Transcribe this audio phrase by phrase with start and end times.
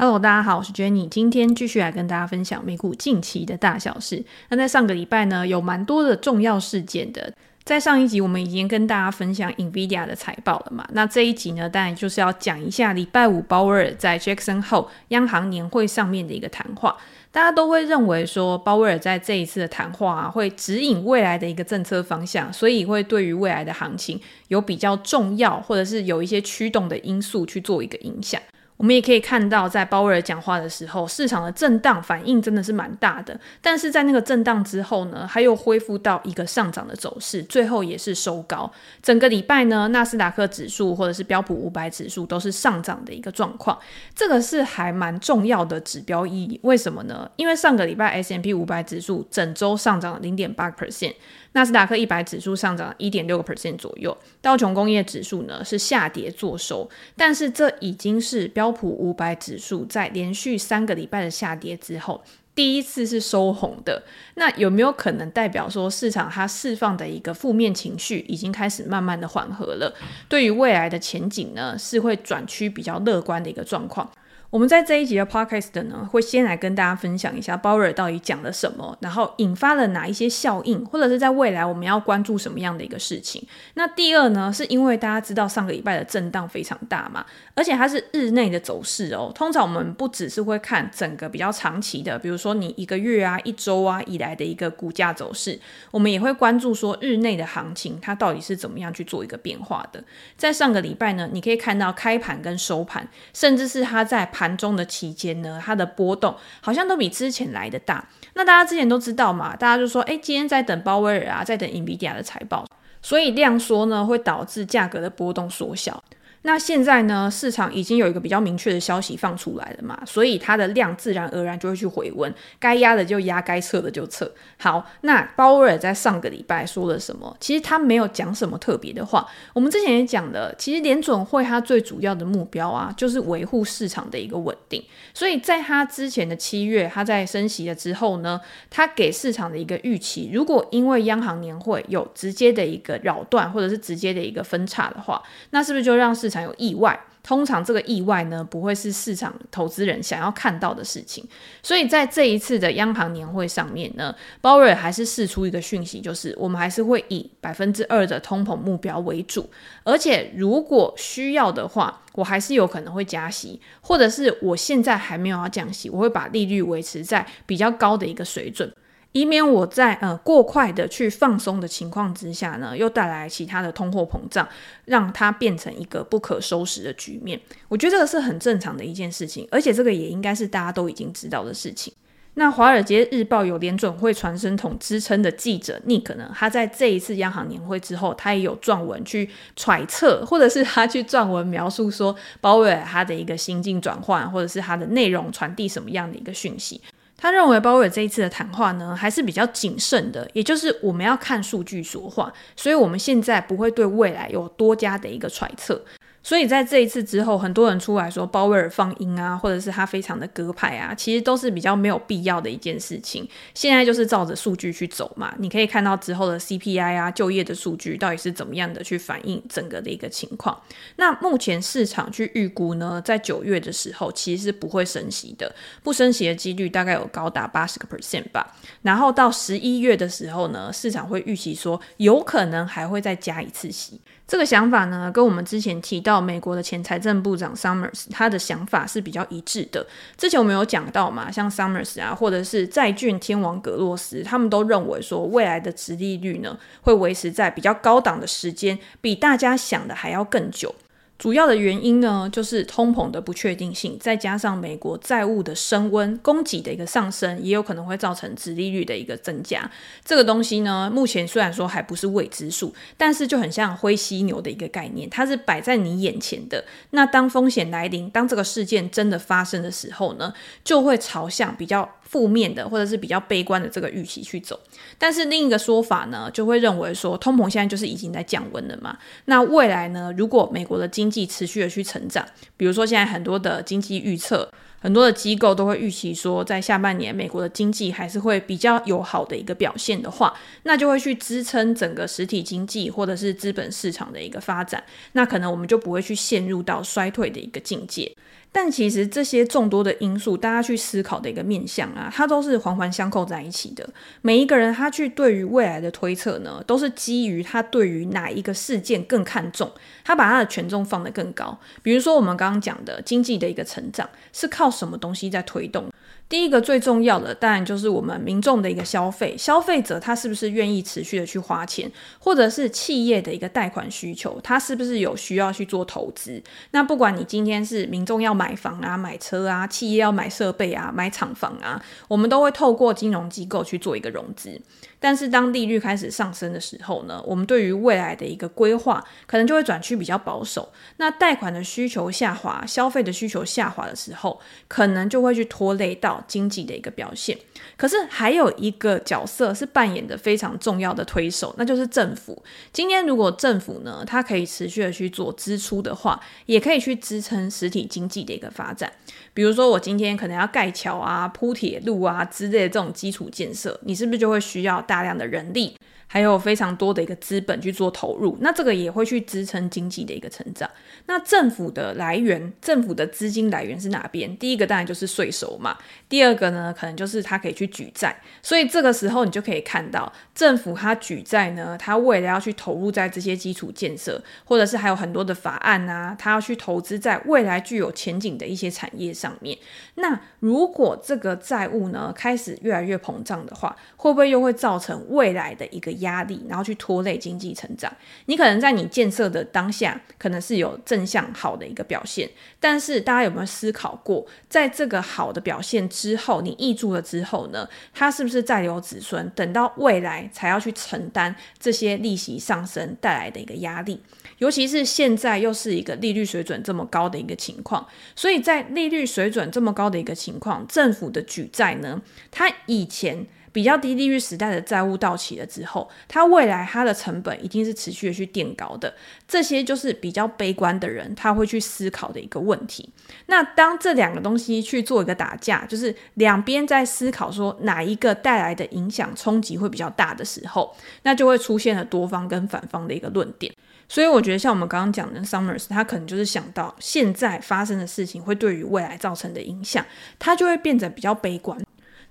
[0.00, 4.24] Hello，大家好，我是 Jenny，今天继续来跟大家分享美股近期的大小事。
[4.48, 7.30] 那在上个礼拜呢，有蛮多的重要事件的。
[7.64, 10.88] 在上一集我们已经跟大家分享 NVIDIA 的财报了嘛？
[10.94, 16.96] 那这一集呢，当然就是要讲一下礼拜五鲍威尔在 Jackson Hole 央行年会上面的一个谈话。
[17.30, 28.40] 大家都会认为说，鲍威尔在这一次的谈话啊，会指引未来的一个政策方向，所以会对于未来的行情有比较重要，或者是有一些驱动的因素去做一个影响。
[28.80, 33.38] 我们也可以看到，在鲍威尔讲话的时候，市场的震荡反应真的是蛮大的。
[33.60, 38.72] 但是在那个震荡之后呢，它又恢复到一个上涨的走势，最后也是收高。
[39.02, 43.78] 整个礼拜呢，纳斯达克指数或者是标普五百指数都是上涨的一个状况，
[44.14, 46.58] 这个是还蛮重要的指标意义。
[46.62, 47.30] 为什么呢？
[47.36, 51.12] 因为上个礼拜 S M P 五百指数整周上涨了零点八 percent。
[51.52, 62.22] 纳斯达克一百指数上涨一点六个 percent 左右，道琼工业指数呢是下跌作收，但是这已经是标普五百指数在连续三个礼拜的下跌之后，
[62.54, 64.04] 第一次是收红的。
[64.34, 69.92] 那有没有可能代表说市场它释放的一个负面情绪已经开始慢慢的缓和了？
[70.28, 74.08] 对于未来的前景呢，是会转趋比较乐观的一个状况。
[74.50, 83.46] 我们在这一集的 podcast 呢，会先来跟大家分享一下鲍尔到底讲了什么，然后引发了哪一些效应，或者是在未来我们要关注什么样的一个事情。
[83.74, 89.30] 那第二呢，是因为大家知道上个礼拜的震荡非常大嘛，而且它是日内的走势哦。
[89.32, 95.56] 通常我们不只是会看整个比较长期的，比如说你一个月啊、一周啊以来的一个股价走势，
[95.92, 100.02] 我们也会关注说日内的行情它到底是怎么样去做一个变化的。
[100.36, 108.06] 在上个礼拜呢，你可以看到开盘跟收盘，甚至是它在在盘中的期间呢，它的波动好像都比之前来的大。
[108.34, 112.66] 那大家之前都知道嘛，大家就说，哎，今天在等鲍威尔啊，在等 NVIDIA 的财报，
[113.00, 116.02] 所以量缩呢会导致价格的波动缩小。
[116.42, 124.30] 那现在呢，市场已经有一个比较明确的消息放出来了嘛，所以它的量自然而然就会去回温，该压的就压，该撤的就撤。
[124.56, 127.36] 好，那鲍威尔在上个礼拜说了什么？
[127.40, 129.26] 其实他没有讲什么特别的话。
[129.52, 134.82] 我们之前也讲了，其实联准会它最主要的目标啊，就是维护市场的一个稳定。
[135.12, 151.22] 所以在他之前的七月，他在升息了之后呢，他给市场的一个预期，如果因为央行年会有直接的一个扰断，或者是直接的一个分叉的话，那是不是就让市常有意外，通常这个意外呢，不会是市场投资人想要看到的事情。
[151.62, 159.50] 所以在这一次的央行年会上面呢，鲍威尔还是释出一个讯息，就是我们还是会以百分之二的通膨目标为主，
[159.82, 168.72] 而且如果需要的话，我还是有可能会加息，或者是我现在还没有要降息，我会把利率维持在比较高的一个水准。
[169.12, 174.48] 以免我在呃过快的去放松的情况之下呢，又带来其他的通货膨胀，
[174.84, 177.40] 让它变成一个不可收拾的局面。
[177.68, 181.92] 我觉得这个是很正常的一件事情，而且这个也应该是大家都已经知道的事情。
[182.34, 196.80] 那《华尔街日报》有联准会传声筒之称的记者 Nick 呢，他在这一次央行年会之后，他也有撰文去揣测，或者是他去撰文描述说鲍威尔他的一个心境转换，或者是他的内容传递什么样的一个讯息。
[197.20, 205.84] 他认为鲍威尔这一次的谈话呢，还是比较谨慎的，也就是我们要看数据说话，所以我们现在不会对未来有多加的一个揣测。
[206.22, 213.26] 所以在这一次之后，很多人出来说鲍威尔放鹰啊，或者是他非常的鸽派啊，其实都是比较没有必要的一件事情。
[213.54, 220.60] 现在就是照着数据去走嘛，你可以看到之后的 CPI 啊，就业的数据到底是怎么样的去反映整个的一个情况。
[220.96, 228.54] 那目前市场去预估呢，在九月的时候其实是不会升息的，不升息的几率大概有高达八十个 percent 吧。
[228.82, 234.00] 然后到十一月的时候呢，市场会预期说有可能还会再加一次息。
[234.30, 239.84] 这个想法呢，跟我们之前提到美国的前财政部长 Summers 他的想法是比较一致的。
[240.16, 250.72] 之前我们有讲到嘛，像 Summers 啊，或者是债券天王格洛斯，他们都认为说未来的殖利率呢，会维持在比较高档的时间，比大家想的还要更久。
[251.20, 259.70] 主要的原因呢，就是通膨的不确定性，再加上美国债务的升温、供给的一个上升，也有可能会造成殖利率的一个增加。
[260.02, 266.64] 这个东西呢，目前虽然说还不是未知数，但是就很像灰犀牛的一个概念，它是摆在你眼前的。
[266.92, 270.32] 那当风险来临，当这个事件真的发生的时候呢，
[270.64, 274.58] 就会朝向比较负面的或者是比较悲观的这个预期去走，
[274.96, 278.96] 但是另一个说法呢，就会认为说通膨现在就是已经在降温了嘛。
[279.26, 282.24] 那未来呢，如果美国的经经济持续的去成长，
[282.56, 284.48] 比如说现在很多的经济预测，
[284.78, 294.84] 很多的机构都会预期说，在下半年美国的经济还是会比较有好的一个表现的话，那就会去支撑整个实体经济或者是资本市场的一个发展。
[295.12, 298.14] 那可能我们就不会去陷入到衰退的一个境界。
[298.52, 303.88] 但其实这些众多的因素，大家去思考的一个面向啊，它都是环环相扣在一起的。
[304.22, 309.70] 每一个人他去对于未来的推测呢，都是基于他对于哪一个事件更看重，
[310.04, 311.56] 他把他的权重放得更高。
[311.82, 315.88] 比如说我们刚刚讲的经济的一个成长，是靠什么东西在推动？
[316.30, 321.90] 第一个最重要的，当然就是我们民众的一个消费，消费者他是不是愿意持续的去花钱，
[322.20, 326.40] 或者是企业的一个贷款需求，他是不是有需要去做投资？
[326.70, 334.60] 那不管你今天是民众要买房啊、买车啊，企业要买设备啊、买厂房啊，我们都会透过金融机构去做一个融资。
[335.02, 340.70] 但是当利率开始上升的时候呢，我们对于未来的一个规划可能就会转趋比较保守。
[340.98, 344.38] 那贷款的需求下滑，消费的需求下滑的时候，
[344.68, 347.36] 可能就会去拖累到经济的一个表现。
[347.76, 352.42] 可是还有一个角色是扮演着非常重要的推手，那就是政府。
[352.72, 358.92] 今天如果政府呢，它可以持续的去做支出的话，也可以去支撑实体经济的一个发展。
[359.32, 365.74] 比如说我今天可能要盖桥啊、铺铁路啊之类的这种基础建设，你是不是就会需要大量的人力？
[366.12, 370.68] 还有非常多的一个资本去做投入，那这个也会去支撑经济的一个成长。
[371.06, 374.36] 那政府的来源，政府的资金来源是哪边？
[374.36, 375.78] 第一个当然就是税收嘛，
[376.08, 378.20] 第二个呢，可能就是它可以去举债。
[378.42, 389.56] 所以这个时候你就可以看到，政府它举债呢，它为了要去投入在这些基础建设，或者是还有很多的法案啊，它要去投资在未来具有前景的一些产业上面。
[389.94, 397.90] 那如果这个债务呢开始越来越膨胀的话，会不会又会造成未来的一个压力，然后去拖累经济成长。
[398.26, 414.00] 你可能在你建设的当下，可能是有正向好的一个表现，但是大家有没有思考过，在这个好的表现之后，你挹注了之后呢，它是不是再留子孙，等到未来才要去承担这些利息上升带来的一个压力？
[414.38, 417.86] 尤其是现在又是一个利率水准这么高的一个情况，
[418.16, 422.00] 所以在利率水准这么高的一个情况，政府的举债呢，
[422.30, 423.26] 它以前。
[423.52, 428.94] 比较低利率时代的债务到期了之后，它未来它的成本一定是持续的去垫高的。
[429.26, 432.88] 这些就是比较悲观的人他会去思考的一个问题。
[433.26, 443.52] 那当这两个东西去做一个打架，就是两边在思考说哪一个带来的影响冲击会比较大的时候，那就会出现了多方跟反方的一个论点。
[443.88, 449.84] 所以我觉得像我们刚刚讲的 Summers，他可能就是想到现在发生的事情会对于未来造成的影响，
[450.18, 451.60] 他就会变得比较悲观。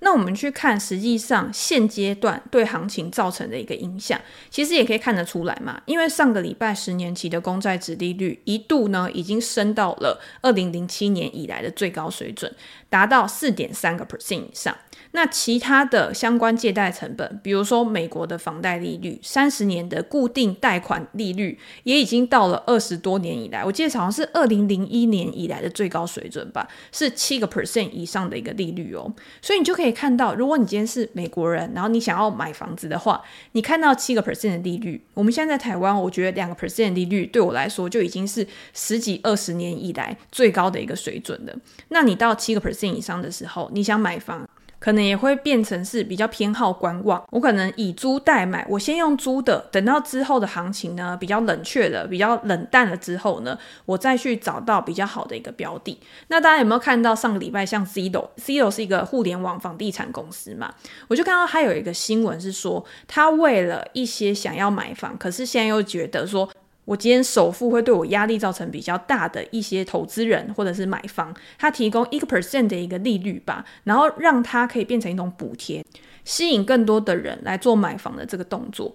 [0.01, 4.19] 那我们去看，实际上现阶段对行情造成的一个影响，
[4.49, 5.81] 其实也可以看得出来嘛。
[5.85, 12.53] 因为上个礼拜十年期的公债殖利率一度呢，已经升到了二零零七年以来的最高水准，
[12.89, 14.75] 达到四点三个 percent 以上。
[15.11, 29.11] 那其他的相关借贷成本，比如说美国的房贷利率，三十年的固定贷款利率，也已经到了二十多年以来，我记得好像是二零零一年以来的最高水准吧，是七个 percent 以上的一个利率哦。
[29.41, 33.21] 所以你就可以看到，如果你今天是美国人，然后你想要买房子的话，
[33.51, 41.53] 你看到七个 percent 的利率，我们现在在台湾，我觉得两个 percent 的利率对我来说就已经是十几二十年以来最高的一个水准了。
[41.89, 44.47] 那你到七个 percent 以上的时候，你想买房，
[44.79, 55.99] 可能也会变成是比较偏好观望，我可能以租代买，我先用租的，等到之后的行情呢比较冷却了，比较冷淡了之后呢，我再去找到比较好的一个标的。
[56.29, 60.73] 那大家有没有看到上个礼拜像 Zillow，Zillow 是一个互联网房地产公司嘛？
[61.07, 66.49] 我就看到他有一个新闻是说，他为了一些想要买房，可是现在又觉得说。
[66.89, 75.85] 我今天首付会对我压力造成比较大的一些投资人或者是买方，他提供一个 percent 的一个利率吧，然后让他可以变成一种补贴，
[76.25, 78.91] 吸引更多的人来做买房的这个动作。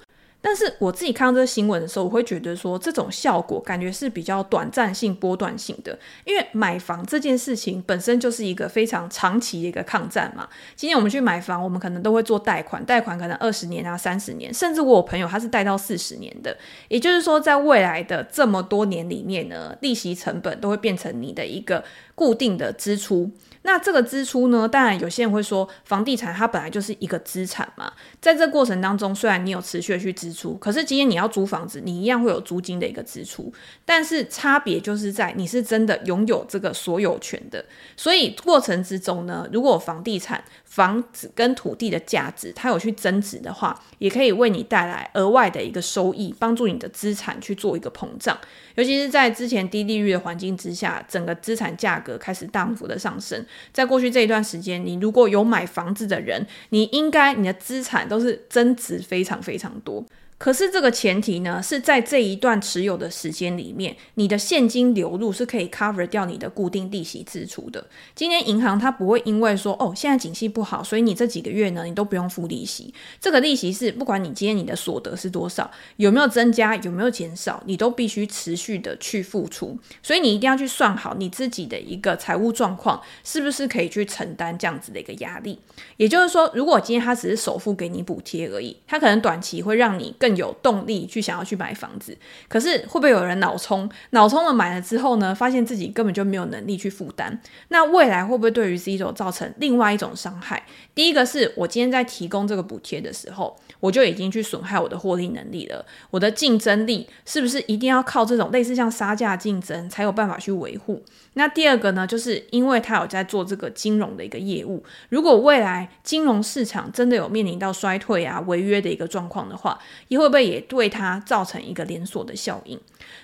[0.47, 5.99] 但是我自己看到这个新闻的时候，我会觉得说，这种效果感觉是比较短暂性、波段性的。
[6.27, 10.47] 因为买房这件事情本身就是一个非常长期的一个抗战嘛。
[10.77, 16.55] 今天我们去买房，我们可能都会做贷款，贷款可能二十年啊、三十年，甚至我朋友他是贷到四十年的。
[16.89, 21.83] 也就是说，在未来的这么多年里面呢，利息成本都会变成你的一个
[22.15, 23.31] 固定的支出。
[23.67, 27.91] 那这个支出呢，当然有些人会说，房地产它本来就是一个资产嘛，
[28.21, 33.51] 在这过程当中，虽然你有持续的去支出，可是今天你要租房子，你一样会有租金的一个支出，
[33.87, 37.65] 但是差别就是在你是真的拥有这个所有权的，
[37.97, 40.45] 所以过程之中呢，如果房地产
[40.75, 48.37] 房子跟土地的价值它有去增值的话，也可以为你带来额外的一个收益，帮助你的资产去做一个膨胀，
[48.75, 53.47] 尤其是在之前低利率的环境之下，整个资产价格开始大幅的上升。
[53.73, 60.05] 在过去这一段时间，你如果有买房子的人，你应该你的资产都是增值非常非常多。
[60.37, 67.87] 可是这个前提呢，是在这一段持有的时间里面，你的现金流入是可以 cover 掉你的固定利息支出的。
[68.15, 72.93] 今天银行它不会因为说，哦，现在景气不好，所以你这几个月呢，你都不用付利息。
[73.21, 79.79] 这个利息是不管你今天你的所得是多少，有没有增加，有没有减少，你都必须持续的去付出。
[80.03, 85.59] 所以你一定要去算好你自己的一个财务状况，是不是可以去承担这样子的一个压力。
[85.97, 92.17] 也就是说，如果今天它只是首付给你补贴而已，它可能短期会让你更有动力去想要去买房子，
[92.49, 93.89] 可是会不会有人脑冲？
[94.11, 97.41] 脑冲了买了之后呢，发现自己根本就没有能力去负担。
[97.69, 100.65] 那未来会不会对于 Z 轴造成另外一种伤害？
[100.95, 105.85] 第一个是我今天在提供这个补贴的时候，我就已经去损害我的获利能力了。
[106.11, 111.03] 我的竞争力是不是一定要靠这种类似像杀价竞争才有办法去维护？
[111.37, 119.77] 那第二个呢，就是因为他有在做这个金融的一个业务，如果未来金融市场真的有面临到衰退啊、违约的一个状况的话，
[120.15, 122.79] 也会不会也对它造成一个连锁的效应？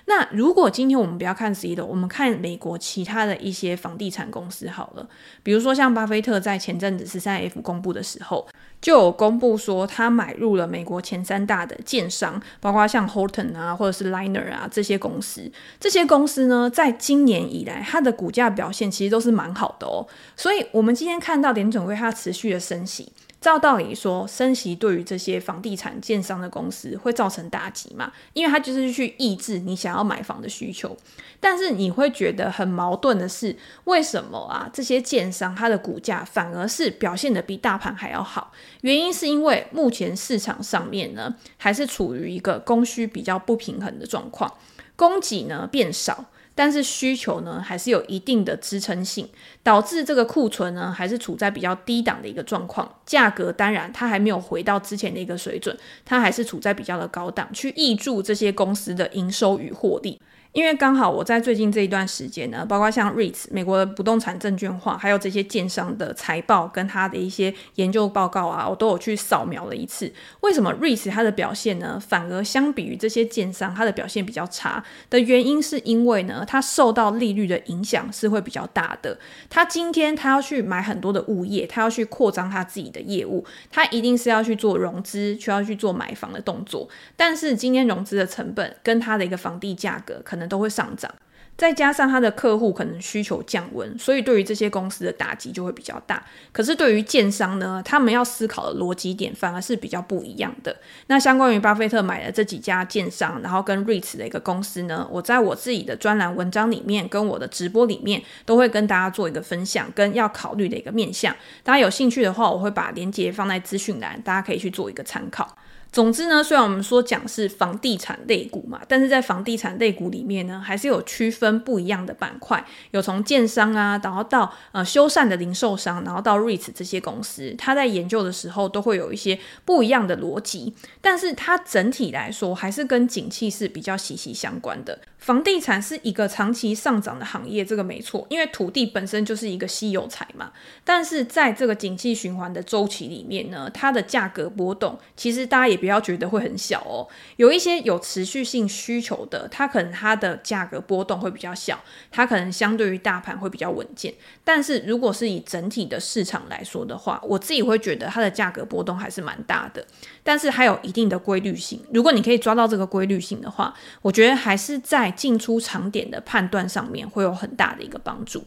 [0.05, 5.07] 那如果今天我们不要看 Zillow，我们看美国其他的一些房地产公司好了，
[5.41, 8.45] 比如说像巴菲特在前阵子十三 F 公布的时候，
[8.81, 15.49] 就有公布说他买入了美国前三大的建商，包括像 Horton 啊，或者是 Liner 啊这些公司。
[15.79, 20.05] 这些公司呢，在今年以来，它的股价表现其实都是蛮好的哦。
[20.35, 23.11] 所以，我们今天看到联准会它持续的升息。
[23.41, 28.11] 照道理说，升息对于这些房地产建商的公司会造成打击嘛？
[28.33, 30.95] 因为它就是去抑制你想要买房的需求。
[31.39, 34.69] 但是你会觉得很矛盾的是，为什么啊？
[34.71, 38.51] 这些建商它的股价反而是表现的比大盘还要好？
[38.81, 44.53] 原因是因为目前市场上面呢，还是处于一个供需比较不平衡的状况，
[44.95, 46.25] 供给呢变少。
[46.61, 49.27] 但是需求呢，还是有一定的支撑性，
[49.63, 52.87] 导致这个库存呢，还是处在比较低档的一个状况。
[53.03, 55.75] 价格当然它还没有回到之前的一个水准，
[56.05, 60.21] 它还是处在比较的高档，去挹注这些公司的营收与获利。
[60.53, 70.11] 因为刚好我在最近这一段时间呢，包括像 REITs 美国的不动产证券化，还有这些建商的财报跟他的一些研究报告啊，我都有去扫描了一次。
[70.41, 79.17] 为什么 REITs 它的表现呢，反而相比于这些建商，它的表现比较差的原因，是因为呢，它受到利率的影响是会比较大的。
[79.49, 86.89] 它今天它要去买很多的物业，它要去扩张它自己的业务，它一定是要去做融资，需要去做买房的动作。
[87.15, 91.13] 但是今天融资的成本跟它的一个房地价格可能都会上涨，
[91.57, 96.23] 再加上他的客户可能需求降温，所以对于这些公司的打击就会比较大。
[96.51, 100.75] 可是对于建商呢，他们要思考的逻辑点反而是比较不一样的。
[101.07, 111.35] 那相关于巴菲特买的这几家建商，然后跟 REITs 的一个公司呢，我在我自己的专栏文章里面跟我的直播里面都会跟大家做一个分享，跟要考虑的一个面向。
[111.63, 115.55] 大家有兴趣的话，我会把链接放在资讯栏，大家可以去做一个参考。
[115.91, 134.99] 总之呢，虽然我们说讲是房地产类股嘛，但是在房地产类股里面呢，还是有区分不一样的板块，有从建商啊，然后到呃修缮的零售商，然后到 REITs 这些公司，它在研究的时候都会有一些不一样的逻辑，但是它整体来说还是跟景气是比较息息相关的。
[135.17, 140.51] 房地产是一个长期上涨的行业，这个没错，因为土地本身就是一个稀有财嘛。
[140.83, 147.05] 但是在这个景气循环的周期里面呢，它的价格波动，其实大家也不要觉得会很小哦。
[147.35, 151.77] 有一些有持续性需求的，它可能它的价格波动会比较小，
[152.11, 154.13] 它可能相对于大盘会比较稳健。
[154.43, 159.85] 但是如果是以整体的市场来说的话，我自己会觉得它的价格波动还是蛮大的。
[160.23, 163.73] 但是还有一定的规律性，如果你可以抓到这个规律性的话，
[164.03, 165.11] 我觉得还是在。
[165.21, 168.43] 进出场点的判断上面会有很大的一个帮助。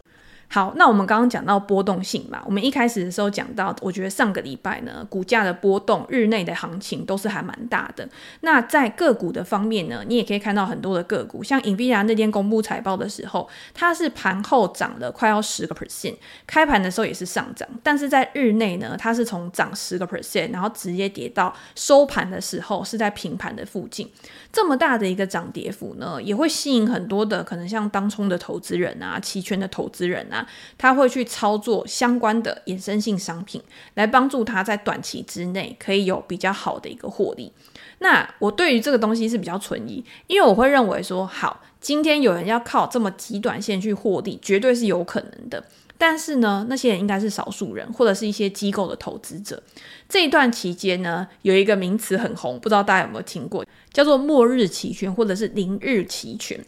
[0.54, 8.08] 好，那我们刚刚讲到波动性嘛，我们一开始的时候讲到，我觉得上个礼拜呢，股价的波动日内的行情都是还蛮大的。
[8.42, 16.14] 那在个股的方面呢，你也可以看到很多的个股，像 NVIDIA 那天公布财报的时候，它是盘后涨了快要十个 percent，
[16.46, 24.08] 开盘的时候也是上涨，但是在日内呢，它是从涨十个 percent，然后直接跌到收盘的时候是在平盘的附近，
[24.52, 30.42] 这么大的一个涨跌幅呢，也会吸引很多的可能像当冲的投资人啊、期权的投资人啊。
[30.76, 33.62] 他会去操作相关的衍生性商品，
[33.94, 37.52] 来帮助他在短期之内可以有比较好的一个获利。
[37.98, 45.64] 那我对于这个东西是比较存疑，因为我会认为说，好，今天有人要靠这么极短线去获利，绝对是有可能的。
[45.96, 49.62] 但是呢，那些人应该是少数人，或者是一些机构的投资者。
[50.08, 56.62] 这一段期间呢，有一个名词很红，不知道大家有没有听过，叫做末日期权，或者是零日期权。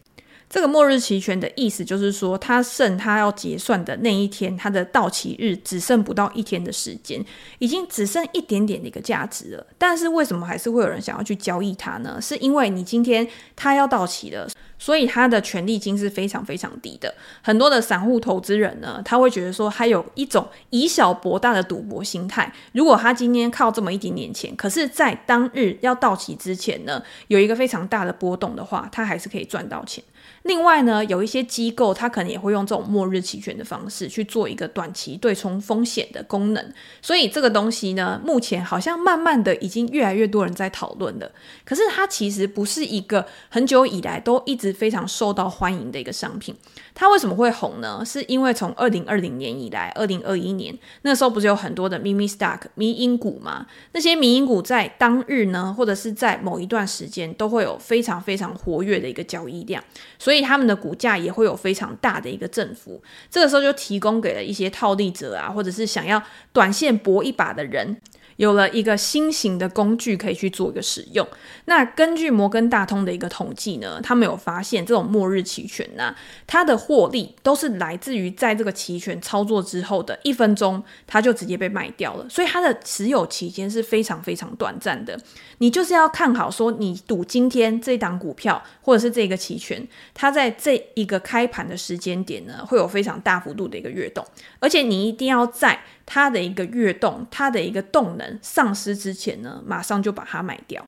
[0.48, 7.24] 这个末日期权的意思就是说，它剩它要结算的那一天，它的到期日只剩不到一天的时间，
[7.58, 9.66] 已经只剩一点点的一个价值了。
[9.76, 12.18] 但是为什么还是会有人想要去交易它呢？
[12.20, 14.48] 是因为你今天它要到期了。
[14.78, 22.52] 所以他的权利金是非常非常低的，很多的散户投资人呢，他会觉得说，他有一种以小博大的赌博心态。
[22.72, 30.04] 如果他今天靠这么一点点钱，可是，在当日要到期之前呢，有一个非常大的波动的话，他还是可以赚到钱。
[30.46, 36.72] 另外呢，有一些机构，他可能也会用这种末日期权的方式去做一个短期对冲风险的功能。
[37.02, 41.28] 所以这个东西呢，目前好像慢慢的已经越来越多人在讨论了。
[41.64, 46.54] 可是它其实不是一个很久以来都一直非常受到欢迎的一个商品。
[46.94, 48.04] 它为什么会红呢？
[48.06, 50.72] 是因为从二零二零年以来，二零二一年
[51.02, 53.66] 那时候不是有很多的 meme stock 迷因股吗？
[53.92, 59.82] 那些迷因股在当日呢，或者是在某一段时间，都会有非常非常活跃的一个交易量，
[60.20, 60.35] 所以。
[60.36, 67.96] 以他们的股价也会有非常大的一个振幅，这个时候就提供给了一些套利者啊，或者是想要短线搏一把的人。
[68.36, 71.26] 有了一个新型的工具可以去做一个使用。
[71.66, 76.14] 那根据摩根大通的一个统计呢，他们有发现这种末日期权呢、
[76.46, 82.26] 它的获利都是来自于在这个期权操作之后的一分钟，它就直接被卖掉了。
[82.28, 85.18] 所以它的持有期间是非常非常短暂的。
[85.58, 94.24] 你就是要看好说，你赌今天这档股票或者是这个期权，它在这一个开盘的时间点呢，会有非常大幅度的一个跃动，
[94.60, 95.80] 而且你一定要在。
[96.06, 100.82] 它的一个跃动，它的一个动能丧失之前呢，马上就把它买掉。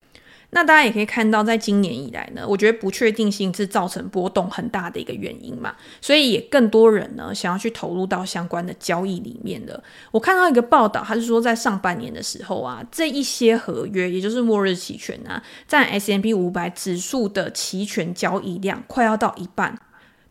[0.51, 9.85] 那大家也可以看到，在今年以来呢，我觉得不确定性是造成波动很大的一个原因嘛，所以也更多人呢想要去投入到相关的交易里面了。
[10.11, 19.79] 我看到一个报道，他是说在上半年的时候啊，这一些合约，也就是末日期权啊，在 S&P 500指数的期权交易量快要到一半，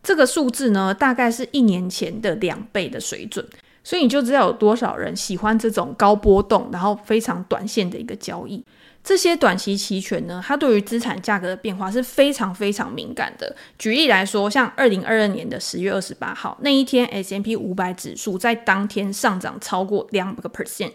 [0.01, 3.47] 这个数字呢，大概是一年前的两倍的水准。
[3.87, 8.61] 所以你就知道有多少人喜欢这种高波动，然后非常短线的一个交易。
[9.01, 13.55] 这些短期期权呢，它对于资产价格的变化是非常非常敏感的。
[13.79, 20.91] 举例来说，像二零二二年的十月二十八号那一天，S M P 五百指数在当天上涨超过两个 percent，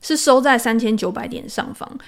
[0.00, 1.98] 是收在三千九百点上方。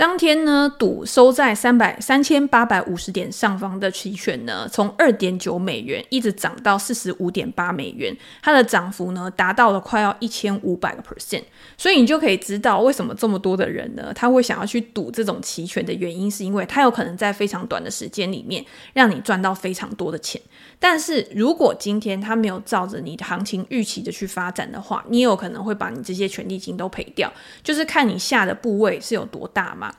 [0.00, 11.42] 当天呢，赌收在三百三千八百五十点上方的期权呢，从二点九美元一直涨到四十五点八美元，它的涨幅呢达到了快要一千五百个 percent。
[11.76, 20.40] 所以你就可以知道为什么这么多的人呢，他会想要去赌这种期权的原因，是因为他有可能在非常短的时间里面让你赚到非常多的钱。
[20.78, 27.30] 但是如果今天他没有照着你的行情预期的去发展的话，你也有可能会把你这些权利金都赔掉，
[27.62, 29.89] 就是看你下的部位是有多大嘛。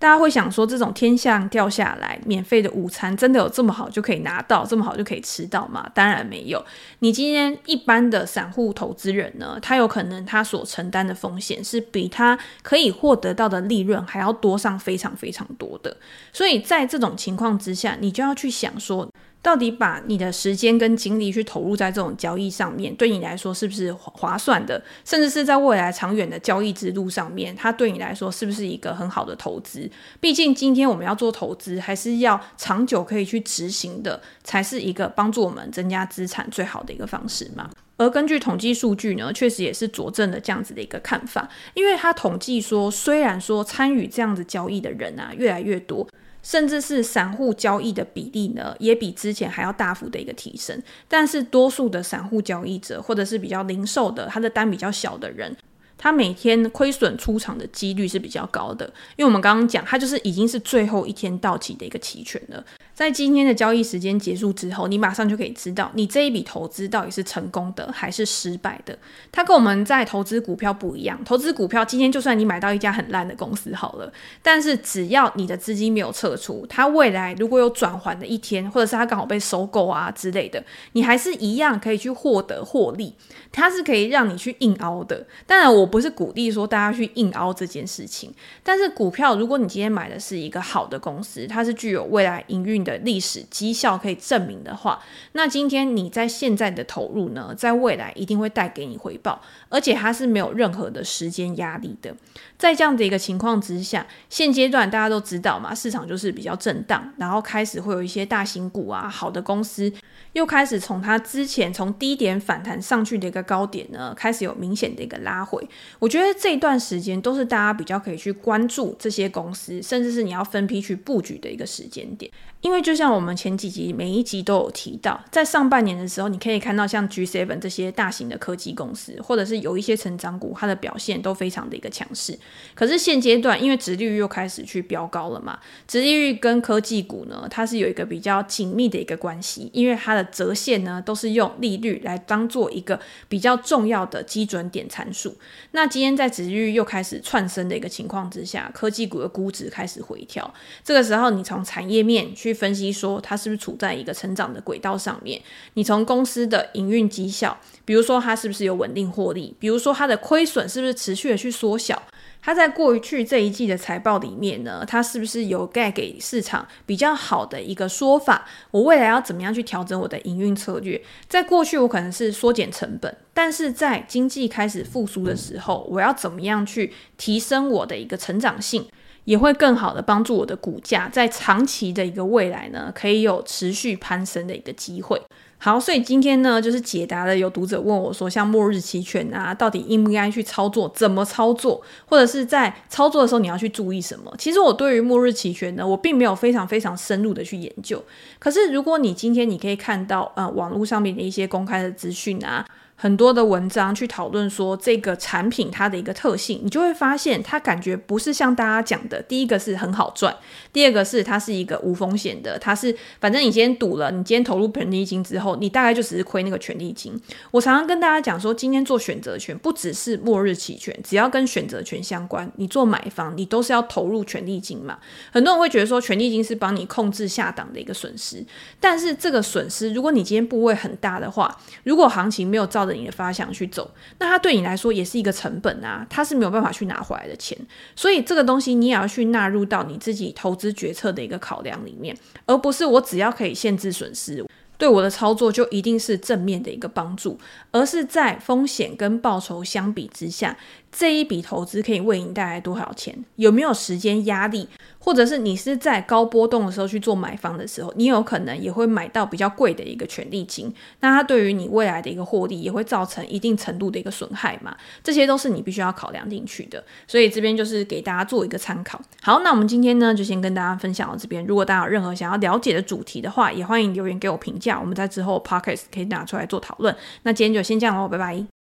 [0.00, 5.86] 大家会想说，这种天上掉下来免费的午餐，真的有这么好就可以拿到，这么好就可以吃到吗？
[5.94, 6.64] 当然没有。
[7.00, 15.94] 你今天一般的散户投资人呢，他有可能他所承担的风险是比他可以获得到的利润还要多上非常非常多的。
[16.32, 19.06] 所以在这种情况之下，你就要去想说，
[19.42, 24.82] 到底把你的时间跟精力去投入在这种交易上面，对你来说是不是划算的？
[25.04, 29.90] 甚至是在未来长远的交易之路上面，它对你来说是不是一个很好的投资？
[30.20, 37.70] 毕竟今天我们要做投资，还是要长久可以去执行的，才是一个帮助我们增加资产最好的一个方式嘛。
[37.96, 46.06] 而根据统计数据呢，确实也是佐证了这样子的一个看法，因为它统计说，虽然说参与这样子交易的人啊越来越多。
[46.50, 50.82] 甚至是散户交易的比例呢，也比之前还要大幅的一个提升。
[51.06, 55.56] 但是多数的散户交易者，或者是比较零售的，他的单比较小的人，
[56.02, 58.86] 他每天亏损出场的几率是比较高的。
[59.16, 62.64] 因为我们刚刚讲，它就是已经是最后一天到期的一个期权了。
[62.94, 68.98] 在今天的交易时间结束之后，你马上就可以知道你这一笔投资到底是成功的还是失败的。
[69.32, 83.14] 它跟我们在投资股票不一样，投资股票今天就算你买到一家很烂的公司好了，但是只要你的资金没有撤出，它未来如果有转还的一天，或者是它刚好被收购啊之类的，你还是一样可以去获得获利。
[83.52, 85.26] 它是可以让你去硬凹的。
[85.44, 93.00] 当然，我不是鼓励说大家去硬凹这件事情，但是股票如果你今天买的是一个好的公司，它是具有未来营运的。
[93.00, 102.14] 历史绩效可以证明的话，那今天你在现在的投入呢，在未来一定会带给你回报，而且它是没有任何的时间压力的。
[102.58, 109.90] 在这样的一个情况之下，现阶段大家都知道嘛，市场就是比较震荡，然后开始会有一些大型股啊，好的公司
[110.32, 115.66] 又开始从它之前从低点反弹上去的一个高点呢，开始有明显的一个拉回。
[115.98, 122.30] 我觉得这段时间都是大家比较可以去关注这些公司，甚至是你要分批去布局的一个时间点。
[122.60, 132.38] 因为就像我们前几集每一集都有提到，在上半年的时候，你可以看到像 G7 这些大型的科技公司，或者是有一些成长股，它的表现都非常的一个强势。
[132.74, 145.34] 可是现阶段，因为殖利率又开始去飙高了嘛，殖利率跟科技股呢，它是有一个比较紧密的一个关系，因为它的折现呢都是用利率来当做一个比较重要的基准点参数。
[145.70, 150.52] 那今天在殖利率又开始窜升的一个情况之下，科技股的估值开始回调，
[150.84, 152.49] 这个时候你从产业面去。
[152.50, 155.40] 去分析说它是不是处在一个成长的轨道上面？
[155.74, 162.02] 你从公司的营运绩效，比如说它是不是有稳定获利，比如说它的亏损是不是持续的去缩小？
[162.42, 168.46] 它在过去这一季的财报里面呢，它是不是有盖给市场比较好的一个说法？
[168.70, 171.02] 我未来要怎么样去调整我的营运策略？
[171.28, 178.86] 在过去我可能是缩减成本，但是在经济开始复苏的时候，我要怎么样去提升我的一个成长性？
[179.24, 185.20] 也会更好的帮助我的股价在长期的一个未来呢，可以有持续攀升的一个机会。
[185.62, 190.90] 好，所以今天呢，就是解答了有读者问我说，像末日期权啊，到底应不应该去操作？
[190.94, 191.82] 怎么操作？
[192.06, 194.34] 或者是在操作的时候你要去注意什么？
[194.38, 198.02] 其实我对于末日期权呢，我并没有非常非常深入的去研究。
[198.38, 202.64] 可是如果你今天你可以看到呃网络上面的一些公开的资讯啊。
[203.02, 210.36] 很多的文章去讨论说这个产品它的一个特性，你就会发现它感觉不是像大家讲的，第一个是很好赚，
[210.70, 217.18] 第二个是它是一个无风险的，它是反正你今天赌了，你今天投入权利金之后，你大概就只是亏那个权利金。
[217.50, 224.98] 我常常跟大家讲说，今天做选择权不只是末日期权，只要跟选择权相关，你做买方你都是要投入权利金嘛。
[225.32, 228.44] 很多人会觉得说权利金是帮你控制下档的一个损失，
[228.78, 237.56] 但是这个损失如果你今天部位很大的话，如果行情没有照你的发想去走，那它对你来说也是一个成本啊，它是没有办法去拿回来的钱，
[237.94, 244.44] 所以这个东西你也要去纳入到你自己投资决策的一个考量里面，而不是我只要可以限制损失，
[244.78, 247.38] 对我的操作就一定是正面的一个帮助，
[247.70, 250.56] 而是在风险跟报酬相比之下，
[250.92, 254.68] 这一笔投资可以为你带来多少钱，有没有时间压力？
[255.02, 264.76] 或者是你是在高波动的时候去做买方的时候，你有可能也会买到比较贵的一个权利金，那它对于你未来的一个获利也会造成一定程度的一个损害嘛？
[265.02, 266.84] 这些都是你必须要考量进去的。
[267.08, 269.00] 所以这边就是给大家做一个参考。
[269.22, 271.42] 好，那我们今天呢就先跟大家分享到这边。
[271.46, 276.94] 如果大家有任何想要了解的主题的话，也欢迎留言给我评价，我们在之后 podcast 可以拿出来做讨论。
[277.22, 278.59] 那今天就先这样喽，拜拜。